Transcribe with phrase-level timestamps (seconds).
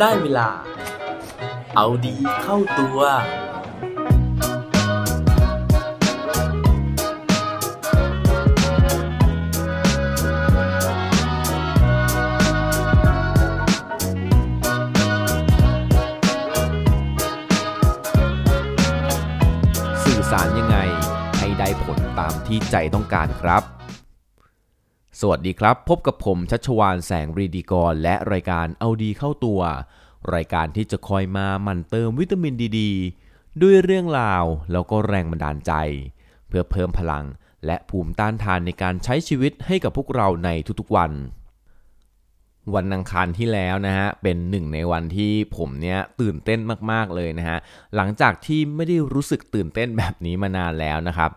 [0.00, 0.48] ได้เวลา
[1.76, 2.98] เอาดีเข้าตัว
[20.04, 20.76] สื่อสารยังไง
[21.38, 23.79] ให้ได้ผลตามที่ใจต้องการครับ
[25.22, 29.60] สวัสดีครับ พบกับผมชัชวานแสงรีดีกร และรายการเอาดีเข้าตัว
[30.34, 32.80] รายการที่จะคอยมาหมั่นเติมวิตามินดีด
[33.62, 35.72] ด้วยเรื่องราวแล้วก็แรงบันดาลใจ
[36.48, 37.24] เพื่อเพิ่มพลัง
[37.66, 41.12] และภูมิต้านทานในการใช้ชีวิตให้กับพวกเราในทุกๆวัน
[42.74, 46.60] วันอังคารที่แล้วนะฮะเป็นหนึ่งในวันที่ผมเนี่ยตื่นเต้น
[46.90, 47.58] มากๆเลยนะฮะ
[47.96, 51.30] หลังจากที่ไม่ได้รู้สึกตื่นเต้นแบบนี้มานานแล้วนะครับ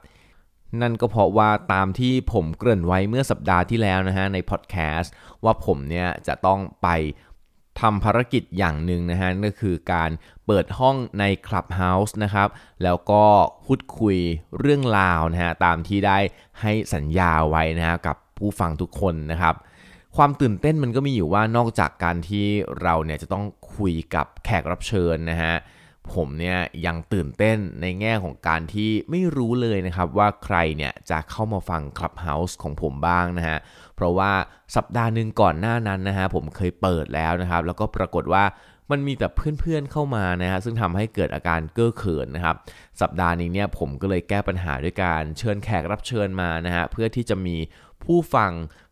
[0.81, 5.13] นั่นก็เพราะว่าตามที่ผมเกริ่นไว้เมื่อสัปดาห์ที่แล้วนะฮะในพอดแคสต์
[5.43, 6.89] ว่าผมเนี่ยจะต้องไป
[7.81, 10.09] ทำภารกิจอย่างหนึ่งนะฮะก็คือการ
[10.45, 12.49] เปิดห้องใน Clubhouse นะครับ
[12.83, 13.23] แล้วก็
[13.65, 14.17] พูดคุย
[14.59, 16.17] เรื่องราวนะฮะตามที่ได้
[16.61, 19.55] ให้สัญญาไว้นะฮะกับผู้ฟังทุกคนนะครับ
[20.17, 22.45] ความตื่นเต้นมันก็มีอยู่ว่านอกจากการที่
[22.81, 25.53] เราเนี่ยจะต้องคุยกับแขกรับเชิญนะฮะ
[26.13, 33.57] ผมเนี่ยยังตื่นเต้นในแง่ของการที่ไม่รู้เลยนะครับว่าใครเนี่ยจะเข้ามาฟัง Clubhouse ของผมบ้างนะฮะ
[33.95, 34.31] เพราะว่า
[34.75, 38.43] สัปดาห์หนึ่งก่อนหน้านั้นนะฮะผมเคยเปิดแล้วนะครับ แล้วก็ปรากฏว่า
[38.91, 42.55] มันมีแต่เพื่อนๆเข้ามานะฮะซึ่งทำให้เกิดอาการเก้อเขินนะครับ
[43.01, 47.57] สัปดาห์นี้เนี่ยผมก็เลยแก้ปัญหาด้วยการเชิญแขกรับเชิญมานะฮะเพื่อที่จะมี
[48.03, 48.51] ผู้ฟัง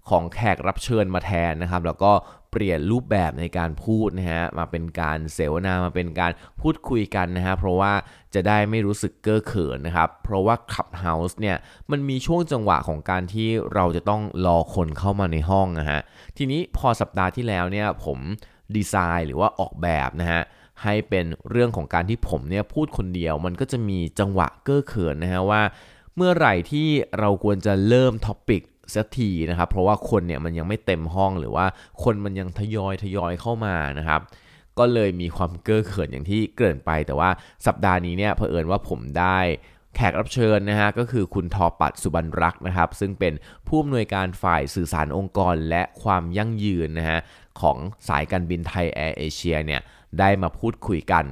[0.10, 2.12] ของแขกรับเชิญมาแทนนะครับ แล้วก็
[2.52, 7.94] เปลี่ยนรูปแบบในการพูดนะฮะมาเป็นการเสวนามาเป็นการพูดคุยกันนะฮะเพราะว่า
[8.34, 11.58] จะได้ไม่รู้สึกเก้อเขินนะครับ เพราะว่า Clubhouse เนี่ย
[11.92, 16.00] มันมีช่วงจังหวะของการที่เราจะต้องรอคนเข้ามาในห้องนะฮะ
[16.38, 18.20] ทีนี้พอสัปดาห์ที่แล้วเนี่ยผม
[18.76, 20.42] ดีไซน์หรือว่าออกแบบนะฮะ
[20.84, 25.62] ให้เป็นเรื่องของการที่ผมเนี่ยพูดคนเดียว มันก็จะมีจังหวะเก้อเขินนะฮะว่า
[26.16, 26.88] เมื่อไหร่ที่
[27.20, 28.62] เราควรจะเริ่มท็อปิก
[28.96, 31.66] สักทีนะครับ เพราะว่าคนเนี่ยมันยังไม่เต็มห้องหรือว่า
[32.04, 34.22] คนมันยังทยอยทยอยเข้ามานะครับ
[34.80, 37.30] ก็เลยมีความเก้อเขินอย่างที่เกริ่นไป แต่ว่า
[37.66, 39.40] สัปดาห์นี้เนี่ยเผอิญว่าผมได้
[39.96, 43.34] แขกรับเชิญนะฮะก็คือคุณทอปัดสุบรรรักษ์นะครับ ซึ่งเป็น
[43.68, 47.20] ผู้อำนวยการฝ่ายสื่อสารองค์กรและความยั่งยืนนะฮะ
[47.62, 47.78] ของ
[48.08, 49.82] สายการบินไทยแอร์เอเชียเนี่ย
[50.20, 51.26] ได้มาพูดคุยกัน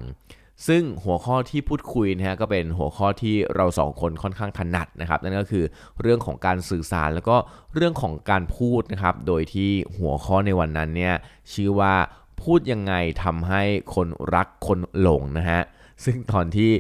[0.68, 5.66] ซึ่งหัวข้อที่พูดคุยนะฮะก็เป็นหัวข้อที่เราสองคนค่อนข้างถนัดนะครับนั่นก็คือ
[6.02, 7.36] เรื่องของการสื่อสารแล้วก็
[7.75, 11.16] เรื่องของการพูดนะครับโดยที่หัวข้อในวันนั้นเนี่ย
[11.53, 11.94] ชื่อว่า
[12.42, 12.94] พูดยังไง
[13.24, 13.64] ทำให้
[13.96, 15.62] คนรักคนหลงนะฮะ
[16.06, 16.72] ซึ่งตอนที่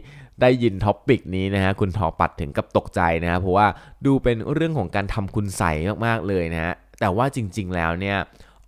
[0.41, 3.67] ได้ยิน topic นี้นะฮะคุณทอปัดถึงกับตกใจนะฮะเพราะว่า
[4.05, 5.71] ดูเป็นเรื่องของการทำคุณไสย
[6.05, 8.17] มากๆเลยนะฮะแต่ว่าจริงๆแล้วเนี่ย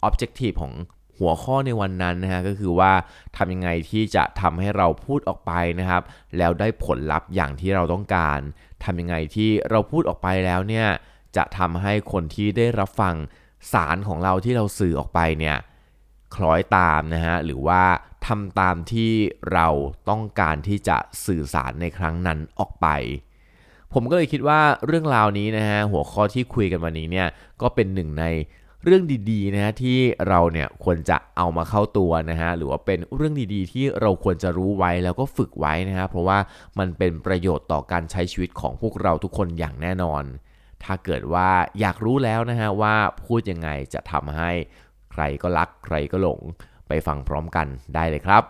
[0.07, 0.73] objective ของ
[1.21, 2.91] หัวข้อในวันนั้นนะฮะก็คือว่า
[3.37, 6.03] ทำยังไงที่จะทำให้เราพูดออกไปนะครับ
[6.37, 8.39] แล้วได้ผลลัพธ์อย่างที่เราต้องการ
[8.83, 10.87] ทำยังไงที่เราพูดออกไปแล้วเนี่ย
[11.37, 13.15] จะทำให้คนที่ได้รับฟัง
[13.73, 15.57] สารของเราที่เราสื่อออกไปเนี่ย
[16.35, 17.83] คล้อยตามนะฮะหรือว่า
[18.27, 19.11] ทำตามที่
[19.53, 19.67] เรา
[20.09, 22.87] ต้องการที่จะสื่อสารในครั้งนั้นออกไป
[23.93, 27.27] ผมก็เลยคิดว่าเรื่องราวนี้นะฮะหัวข้อที่คุยกันวันนี้เนี่ย
[27.61, 28.25] ก็เป็นหนึ่งใน
[28.85, 29.97] เรื่องดีๆนะฮะที่
[30.27, 36.37] เราเนี่ยควรจะเอามาเข้าตัวนะฮะหรือว่าเป็นเรื่องดีๆ ที่เราควรจะรู้ไว้แล้วก็ฝึกไว้นะฮะเพราะว่า
[36.79, 40.23] มันเป็นประโยชน์ต่อการใช้ชีวิตของพวกเราทุกคนอย่างแน่นอน
[40.83, 41.49] ถ้าเกิดว่า
[41.79, 44.51] อยากรู้แล้วนะฮะว่าพูดยังไงจะทำให้
[45.11, 46.39] ใครก็รักใครก็หลง
[46.87, 48.43] ไปฟังพร้อมกันได้เลยครับ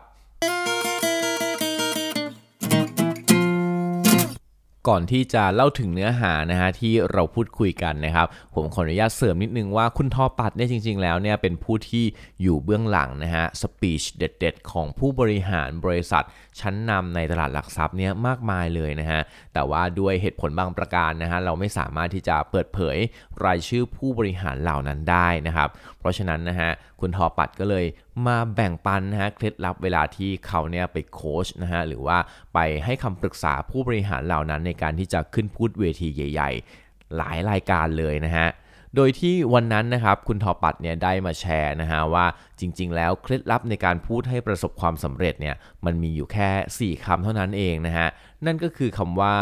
[4.89, 12.03] ก่อนที่จะเล่าถึงเนื้อหานะฮะที่เราพูดคุยกันนะครับ ผมขออนุญาตเสริมนิดนึงว่าคุณทอปัดเนี่ยจริง ๆ แล้วเนี่ยเป็นผู้ที่
[12.41, 16.23] อยู่เบื้องหลังนะฮะสปีชเด็ด ๆ ของผู้บริหารบริษัท
[16.59, 19.21] ชั้นนำในตลาดหลักทรัพย์เนี่ยมากมายเลยนะฮะ
[19.53, 22.97] แต่ว่าด้วยเหตุผลบางประการนะฮะเราไม่สามารถที่จะเปิดเผย
[23.45, 25.69] รายชื่อผู้บริหารเหล่านั้นได้นะครับ
[25.99, 26.69] เพราะฉะนั้นนะฮะ
[26.99, 27.85] คุณทอปัดก็เลย
[28.27, 32.17] มาแบ่งปันนะฮะเคล็ดลับเวลาที่เขาเนี่ยไปโค้ชนะฮะหรือว่า
[32.53, 36.51] ไปให้คำปรึกษาผู้บริหารเหล่านั้นในการที่จะขึ้นพูดเวทีใหญ่
[36.83, 38.47] ๆ หลายรายการเลยนะฮะ
[38.95, 42.25] โดยที่วันนั้นนะครับคุณทอปัดเนี่ยได้มาแชร์นะฮะว่า
[42.59, 45.55] จริง ๆ แล้วเคล็ดลับในการพูดให้ประสบความสำเร็จเนี่ย
[45.85, 48.07] มันมีอยู่แค่ 4คำเท่านั้นเองนะฮะ
[48.45, 49.35] นั่นก็คือคำว่า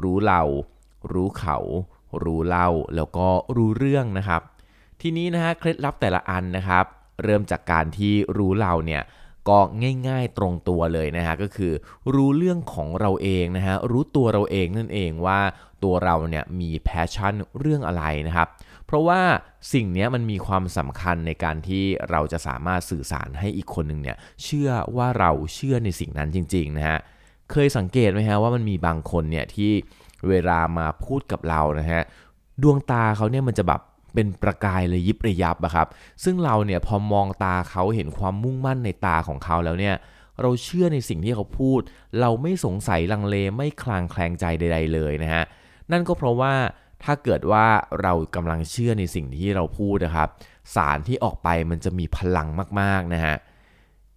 [0.00, 0.42] รู้เรา
[1.12, 1.58] รู้เขา
[2.24, 4.42] รู้เล่าแล้วก็รู้เรื่องนะครับ
[5.00, 6.84] ทีนี้นะฮะเคล็ดลับแต่ละอันนะครับ
[7.22, 9.02] เริ่มจากการที่รู้เราเนี่ย
[9.48, 9.58] ก็
[10.08, 11.72] ง่ายๆตรงตัวเลยนะฮะก็คือ
[12.14, 15.40] รู้เรื่องของเราเองนะฮะรู้ตัวเราเองนั่นเองว่า
[15.84, 18.48] ตัวเราเนี่ยมี passion เรื่องอะไรนะครับ
[18.86, 19.20] เพราะว่า
[19.72, 26.98] สิ่งนี้มันมีความสำคัญในการที่เราจะสามารถสื่อสารให้อีกคนหนึ่งเนี่ยเชื่อว่าเราเชื่อในสิ่งนั้นจริงๆนะฮะ
[27.52, 29.72] เคยสังเกตไหมฮะว่ามันมีบางคนเนี่ยที่
[30.28, 32.02] เวลามาพูดกับเรานะฮะ
[32.62, 33.80] ดวงตาเขาเนี่ยมันจะแบบ
[34.14, 35.88] เป็นประกายเลยยิบระยับอะครับ
[36.24, 39.94] ซึ่งเราเนี่ยพอมองตาเขาเห็นความมุ่งมั่นในตาของเขาแล้วเนี่ย
[40.40, 41.80] เราเชื่อในสิ่งที่เขาพูด
[42.20, 45.44] เราไม่สงสัยลังเลไม่คลางแคลงใจใด ๆ เลยนะฮะ
[45.92, 46.54] นั่นก็เพราะว่า
[47.04, 47.66] ถ้าเกิดว่า
[48.02, 50.28] เรากำลังเชื่อในสิ่งที่เราพูดนะครับ
[50.74, 52.48] สารที่ออกไปมันจะมีพลัง
[52.80, 53.36] มากๆนะฮะ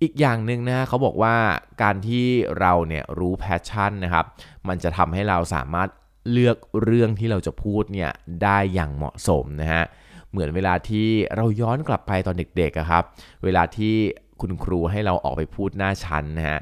[0.02, 1.36] อีกอย่างหนึ่งนะเขาบอกว่า
[1.82, 2.26] การที่
[2.60, 4.26] เราเนี่ยรู้แพชชั่นนะครับ
[4.68, 5.90] มันจะทำให้เราสามารถ
[6.32, 8.12] เลือกเรื่องที่เราจะพูดเนี่ย
[8.44, 9.84] ได้อย่างเหมาะสมนะฮะ
[10.32, 13.04] เหมือนเวลาที่เราย้อนกลับไปตอนเด็กๆครับ
[13.44, 13.96] เวลาที่
[14.42, 16.60] คุณครูให้เราออกไปพูดหน้าชั้นนะฮะ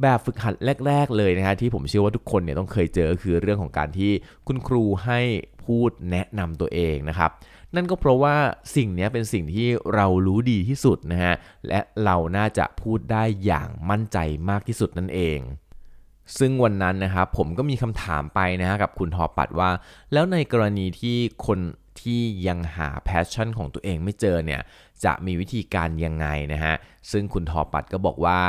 [0.00, 0.54] แบบฝึกหัด
[0.86, 4.12] แรก ๆ เลยนะฮะที่ผมเชื่อว่าทุกคนเนี่ยต้องเคยเจอคือเรื่องของการที่
[4.46, 5.20] คุณครูให้
[5.64, 7.30] พูดแนะนำตัวเองนะครับ
[7.74, 8.36] นั่นก็เพราะว่า
[8.76, 11.34] สิ่งนี้เป็นสิ่งที่เรารู้ดีที่สุดนะฮะ
[11.68, 14.18] และเราน่าจะพูดได้อย่างมั่นใจ
[14.50, 15.38] มากที่สุดนั่นเอง
[16.38, 19.70] ซึ่งวันนั้นนะครับผมก็มีคำถามไปนะฮะกับคุณทอปัดว่า
[20.12, 21.16] แล้วในกรณีที่
[21.46, 21.58] คน
[22.00, 24.60] ที่ยังหาแพชชั่นของตัวเองไม่เจอเนี่ย
[25.04, 26.74] จะมีวิธีการยังไงนะฮะ
[27.10, 28.40] ซึ่งคุณทอปัดก็บอกว่า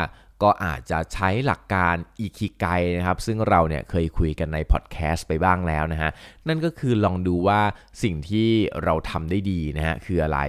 [0.44, 2.66] ก็อาจจะใช้หลักการอีคิไก
[2.98, 6.12] นะครับ ซึ่งเราเนี่ยเคยคุยกันในพอดแคสต์ไปบ้างแล้วนะฮะ
[6.48, 7.62] นั่นก็คือลองดูว่า
[8.04, 8.50] สิ่งที่
[8.83, 10.39] เราทำได้ดีนะฮะคืออะไร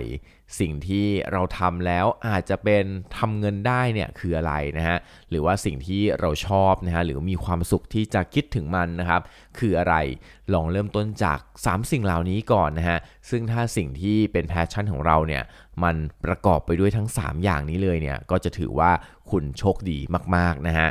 [0.60, 2.84] สิ่งที่เราทำแล้วอาจจะเป็น
[3.16, 4.98] ทำเงินได้เนี่ยคืออะไรนะฮะ
[5.30, 9.22] หรือว่าสิ่งที่เราชอบนะฮะหรือมีความสุขที่จะคิดถึงมันนะครับ
[9.58, 9.94] คืออะไร
[10.52, 12.98] ลองเริ่มต้นจาก 3 สิ่งเหล่านี้ก่อนนะฮะ
[13.30, 15.42] ซึ่งถ้าสิ่งที่เป็น passion ของเราเนี่ย
[15.82, 18.90] มันประกอบไปด้วยทั้ง 3 อย่างนี้เลยเนี่ยก็จะถือว่า
[19.30, 19.98] คุณโชคดี
[20.36, 20.88] มากๆนะฮะ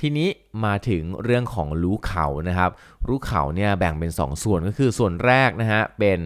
[0.00, 0.28] ทีนี้
[0.64, 2.70] มาถึงเรื่องของรู้เขานะครับ
[3.08, 6.18] รู้เขาเนี่ยแบ่งเป็น 2ส่วนก็คือส่วนแรกนะฮะเป็น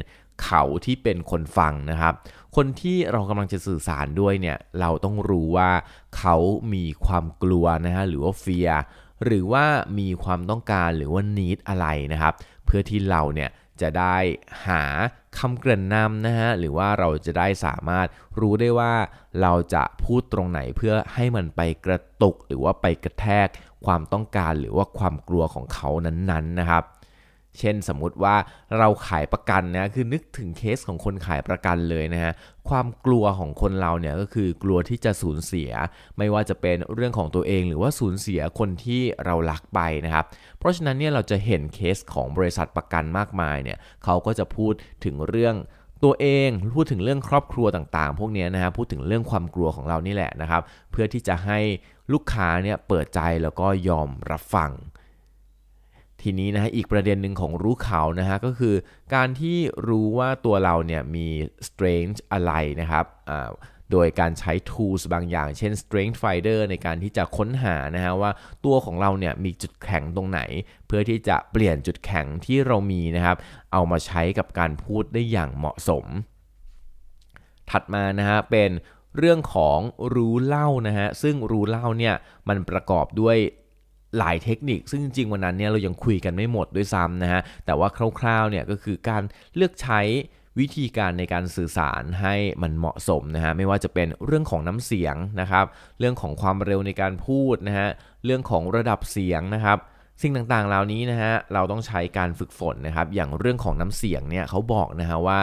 [0.44, 2.14] เขาที่เป็นคนฟังนะครับ
[2.56, 5.70] คนที่เรากำลังจะสื่อสารด้วยเนี่ยเราต้องรู้ว่า
[6.18, 6.36] เขา
[6.74, 8.70] มีความกลัวนะฮะหรือว่า fear
[9.24, 9.64] หรือว่า
[9.98, 12.34] มีความต้องการหรือว่านิดอะไรนะครับ
[12.64, 13.50] เพื่อที่เราเนี่ย
[13.80, 14.16] จะได้
[14.66, 14.82] หา
[15.38, 18.06] คำเกริ่นนำนะฮะหรือว่าเราจะได้สามารถ
[18.40, 18.94] รู้ได้ว่า
[19.42, 23.48] เราจะพูดตรงไหนเพื่อให้มันไปกระตุกหรือว่าไปกระแทก
[23.86, 26.84] ความต้องการหรือว่าความกลัวของเขานั้นๆนะครับ
[27.58, 28.36] เช่นสมมุติว่า
[28.78, 32.32] เราขายประกันนะคือนึกถึงเคสของคนขายประกันเลยนะฮะ
[32.68, 35.70] ความกลัวของคนเราเนี่ยก็คือกลัวที่จะสูญเสีย
[36.18, 40.24] ไม่ว่าจะเป็นเรื่องของตัวเอง หรือว่าสูญเสียคนที่เรารักไปนะครับ
[40.58, 44.72] เพราะฉะนั้นเนี่ยเราจะเห็นเคสของบริษัทประกันมากมายเนี่ยเขาก็จะพูด
[45.04, 45.56] ถึงเรื่อง
[46.04, 51.58] ตัวเองพูดถึงเรื่องครอบครัวต่างๆ พวกนี้นะฮะพูดถึงเรื่องความกลัวของเรานี่แหละนะครับ เพื่อที่จะให้
[52.12, 54.70] ลูกค้าเนี่ยเปิดใจแล้วก็ยอมรับฟัง
[56.22, 58.74] ทีนี้นะฮะอีกประเด็นหนึ่งของรู้เขานะฮะก็คือ
[59.14, 61.28] การที่รู้ว่าตัวเราเนี่ยมี
[61.68, 63.04] strength อะไรนะครับ
[63.92, 68.30] โดยการใช้ tools บางอย่าง เช่น strength finder ในการที่จะค้นหานะฮะว่า
[68.64, 70.40] ตัวของเราเนี่ยมีจุดแข็งตรงไหน
[70.86, 73.36] เพื่อที่จะเปลี่ยนจุดแข็งที่เรามีนะครับ
[73.72, 76.04] เอามาใช้กับการพูดได้อย่างเหมาะสม
[77.70, 78.70] ถัดมานะฮะเป็น
[79.16, 79.78] เรื่องของ
[80.14, 82.14] รู้เล่านะฮะซึ่งรู้เล่าเนี่ย
[82.48, 83.36] มันประกอบด้วย
[84.18, 87.88] หลายเทคนิค ซึ่งจริงๆวันนั้นเนี่ยเรายังคุยกันไม่หมดด้วยซ้ำนะฮะ แต่ว่า
[88.20, 89.22] คร่าวๆเนี่ยก็คือการ
[89.56, 90.00] เลือกใช้
[90.58, 95.64] วิธีการในการสื่อสารให้มันเหมาะสมนะฮะไม่ว่าจะเป็นเรื่องของน้ำเสียงนะครับ
[95.98, 97.88] เรื่องของความเร็วในการพูดนะฮะ
[98.24, 99.78] เรื่องของระดับเสียงนะครับ
[100.22, 105.40] สิ่งต่างๆ เหล่านี้นะฮะเราต้องใช้การฝึกฝนนะครับ อย่างเรื่องของน้ำเสียงเนี่ยเขาบอกนะฮะว่า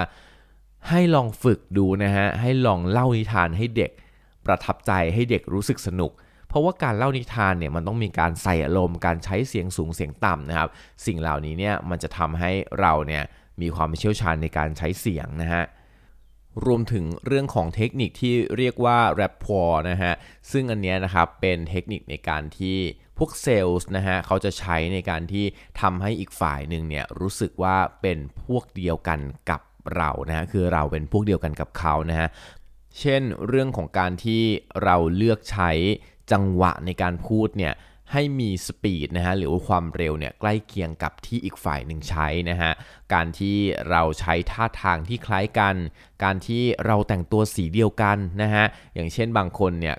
[0.90, 3.92] ให้ลองฝึกดูนะฮะให้ลองเล่านิทานให้เด็ก
[4.46, 6.12] ประทับใจให้เด็กรู้สึกสนุก
[6.56, 10.70] ราะว่าการเล่านิทานเนี่ยมันต้องมีการใส่อารมณ์การใช้เสียงสูงเสียงต่ำนะครับ
[11.06, 13.24] สิ่งเหล่านี้เนี่ยมันจะทำให้เราเนี่ย
[13.62, 15.64] มีความเชี่ยวชาญในการใช้เสียงนะฮะ
[16.66, 20.14] รวมถึงเรื่องของเทคนิคที่เรียกว่า r a p p o r นะฮะ
[20.52, 22.78] ซึ่งอันนี้นะครับเป็นเทคนิคในการที่
[23.18, 25.46] พวกเซลล์นะฮะเขาจะใช้ในการที่
[25.82, 29.20] ทำให้อีกฝ่ายหนึ่งเนี่ยรู้สึกว่าเป็นพวกเดียวกัน
[29.50, 29.62] กับ
[29.96, 32.28] เรานะฮะคือเราเป็นพวกเดียวกันกับเขานะฮะ
[33.00, 34.44] เช่นเรื่องของการที่
[34.84, 35.72] เราเลือกใช้
[36.32, 37.74] จังหวะในการพูดเนี่ย
[38.14, 42.72] ให้มีสปีดนะฮะหรือว่าความเร็วเนี่ยใกล้เคียงกับที่อีกฝ่ายหนึ่งใช้นะฮะ
[43.14, 43.58] การที่
[43.90, 45.76] เราใช้ท่าทางที่คล้ายกัน
[46.24, 48.66] การที่เราแต่งตัวสีเดียวกันนะฮะ
[48.96, 49.96] อย่างเช่นบางคนเนี่ย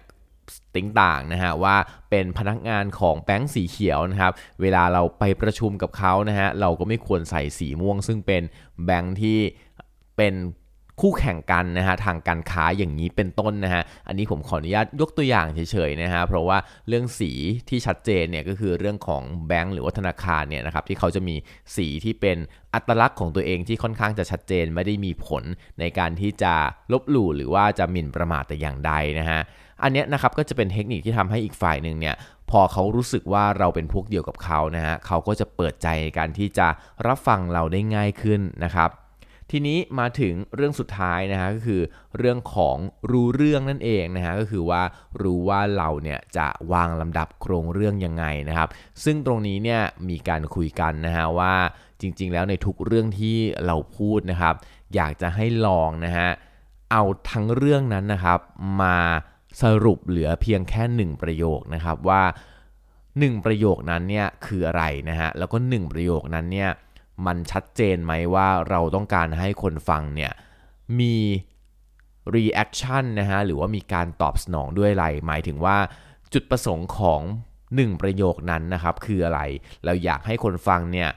[0.74, 1.76] ติ้งต่างนะฮะว่า
[2.10, 8.42] เป็นพนักงานของแบงค์สีเขียวนะครับเวลาเราไปประชุมกับเขานะฮะเราก็ไม่ควรใส่สีม่วง ซึ่งเป็น
[8.84, 9.38] แบงค์ที่
[10.16, 10.34] เป็น
[11.00, 17.30] คู่แข่งกันนะฮะทางการค้าอย่างนี้เป็นต้นนะฮะอันนี้ผมขออนุญาตยกตัวอย่างเฉยๆนะฮะเพราะว่าเรื่องสี
[17.68, 21.36] ที่ชัดเจนเนี่ยก็คือเรื่องของแบงก์หรือว่าธนาคารเนี่ยนะครับที่เขาจะมี
[21.76, 22.36] สีที่เป็น
[22.74, 25.44] อัตลักษณ์ของตัวเองที่ค่อนข้างจะชัดเจนไม่ได้มีผล
[25.80, 26.54] ในการที่จะ
[26.92, 29.40] ลบหลู่หรือว่าจะหมิ่นประมาทแต่อย่างใดนะฮะ
[29.82, 32.14] อันนี้นะครับก็จะเป็นเทคนิคที่ทำให้อีกฝ่ายหนึ่งเนี่ย
[32.50, 36.66] พอเขารู้สึกว่าเราเป็นพวกเดียวกับเขานะฮะเขาก็จะเปิดใจในการที่จะ
[37.06, 38.90] รับฟังเราได้ง่ายขึ้นนะครับ
[39.50, 41.82] ทีนี้มาถึงเรื่องสุดท้ายนะฮะก็คือ
[42.18, 42.76] เรื่องของ
[43.10, 44.82] รู้เรื่องนั่นเองนะฮะก็คือว่า
[45.22, 48.68] รู้ว่าเราเนี่ยจะวางลำดับโครงเรื่องยังไงนะครับ
[49.04, 51.54] ซึ่งตรงนี้เนี่ยมีการคุยกันนะฮะว่า
[52.00, 53.36] จริง ๆ แล้วในทุกเรื่องที่
[53.66, 54.54] เราพูดนะครับ
[54.94, 56.28] อยากจะให้ลองนะฮะ
[56.92, 58.38] เอาทั้งเรื่องนั้นนะครับ
[58.82, 58.98] มา
[59.62, 62.22] สรุปเหลือเพียงแค่หนึ่งประโยคนะครับว่า
[62.88, 66.70] 1 ประโยคนั้นเนี่ยคืออะไรนะฮะแล้วก็ 1 ประโยคนั้นเนี่ย
[67.26, 70.32] มันชัดเจนไหมว่าเราต้องการให้คนฟังเนี่ย
[71.00, 71.16] มี
[72.34, 75.76] reaction นะฮะหรือว่ามีการตอบสนองด้วยอะไร หมายถึงว่า
[76.32, 77.22] จุดประสงค์ของ
[77.60, 79.40] 1 ประโยคนั้นนะครับ คืออะไร
[79.84, 81.10] เราอยากให้คนฟังเนี่ย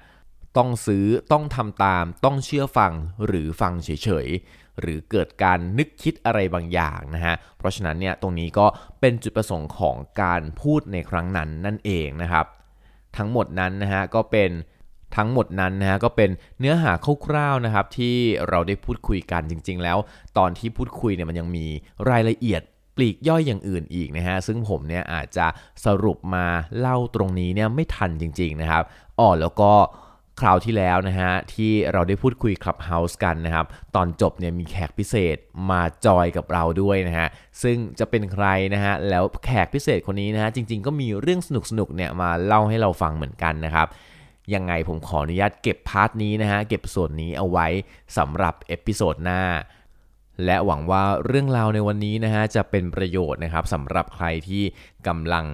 [0.58, 2.92] ต้องซื้อต้องทำตาม ต้องเชื่อฟัง
[3.26, 8.66] หรือฟังเฉยๆ หรือเกิดการนึกคิดอะไรบางอย่างนะฮะเพราะฉะนั้นเนี่ยตรงนี้ก็
[9.00, 12.46] เป็นจุดประสงค์ของการพูดในครั้งนั้นนั่นเองนะครับ
[13.18, 14.52] ทั้งหมดนั้นนะฮะก็เป็น
[15.16, 16.92] ทั้งหมดนั้นนะฮะก็เป็นเนื้อหา
[17.26, 18.16] คร่าวๆนะครับที่
[18.50, 19.98] เราได้พูดคุยกันจริง ๆ แล้ว
[20.38, 21.66] ตอนที่พูดคุยเนี่ยมันยังมี
[22.10, 22.62] รายละเอียด
[22.96, 25.48] ปลีกย่อยอย่างอื่นอีกนะฮะซึ่งผมเนี่ยอาจจะ
[25.86, 26.46] สรุปมา
[26.80, 28.84] เล่าตรงนี้เนี่ยไม่ทันจริง ๆ นะครับ
[29.20, 29.74] อ๋อแล้วก็
[30.40, 35.38] คราวที่แล้วนะฮะที่เราได้พูดคุยคลับเฮาส์กันนะครับ ตอนจบเนี่ยมีแขกพิเศษ
[35.72, 37.28] มาจอยกับเราด้วยนะฮะ
[37.64, 41.50] ซึ่งจะเป็นใครนะฮะแล้วแขกพิเศษคนนี้นะฮะจริง ๆ ก็มีเรื่องส
[41.80, 43.88] นุกๆเนี่ยมาเล่าให้เราฟังเหมือนกันนะครับ
[44.54, 47.68] ยังไงผมขออนุญาตเก็บ part นี้นะฮะ เก็บส่วนนี้เอาไว้
[48.18, 49.44] สำหรับ episode หน้า
[50.46, 54.64] และหวังว่าเรื่องราวในวันนี้นะฮะจะเป็นประโยชน์นะครับสำหรับใครที่
[55.08, 55.46] กำลัง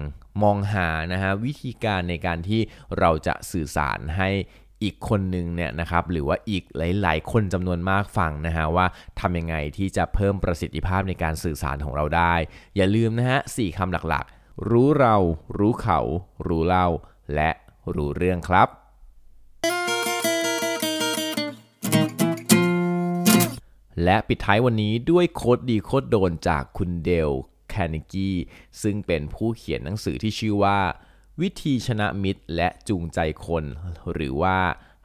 [0.42, 2.60] มองหานะฮะวิธีการในการที่
[2.98, 4.30] เราจะสื่อสารให้
[4.82, 8.86] อีกคนหนึ่งเนี่ยนะครับหรือว่าอีกหลาย ๆ คนจำนวนมากฟังนะฮะว่า
[9.20, 12.34] ทำยังไงที่จะเพิ่มประสิทธิภาพในการสื่อสารของเราได้
[12.76, 15.16] อย่าลืมนะฮะสี่คำหลักๆ รู้เรา
[15.58, 15.98] รู้เขา
[16.46, 16.88] รู้เล่า
[17.34, 17.50] และ
[17.94, 18.68] รู้เรื่องครับ
[24.04, 27.30] และปิดท้ายวันนี้ด้วยโคดดีโคดโดนจากคุณเดล
[27.68, 28.30] แคนิกี
[28.82, 30.80] ซึ่งเป็นผู้เขียนหนังสือที่ชื่อว่า
[31.40, 33.64] วิธีชนะมิตรและจูงใจคน
[34.12, 34.58] หรือว่า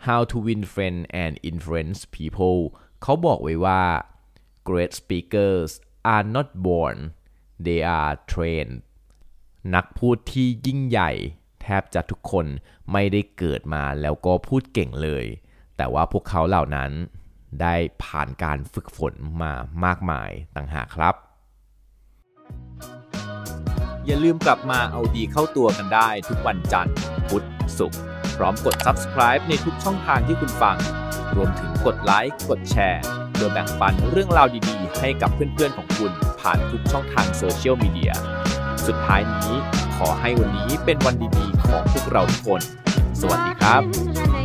[0.05, 2.59] How to Win Friends and Influence People
[3.01, 3.83] เขาบอกไว้ว่า
[4.67, 5.69] Great speakers
[6.13, 6.97] are not born
[7.65, 8.75] they are trained
[9.75, 11.11] นักพูดที่ยิ่งใหญ่
[11.61, 12.45] แทบจะทุกคน
[12.91, 15.25] ไม่ได้เกิดมาแล้วก็พูดเก่งเลย
[15.77, 16.91] แต่ว่าพวกเขาเหล่านั้น
[17.61, 19.53] ได้ผ่านการฝึกฝนมา
[19.85, 21.15] มากมายต่างหากครับ
[24.05, 26.95] อย่าลืมกลับมาเอาดีเข้าตัวกันได้ทุกวันจันทร์
[27.29, 27.45] พุธ
[27.77, 27.99] ศุกร์
[28.37, 30.77] พร้อมกด subscribe ในทุกช่องทางที่คุณฟัง
[31.35, 33.03] รวมถึงกดไลค์ กดแชร์
[33.37, 38.13] โดยแบ่งปันเรื่องราวดีๆ ให้กับเพื่อนๆของคุณผ่านทุกช่องทางโซเชียลมีเดีย
[38.87, 39.53] สุดท้ายนี้
[39.97, 42.61] ขอให้วันนี้เป็นวันดีๆ ของพวกเราทุกคน
[43.19, 44.40] สวัสดีครับ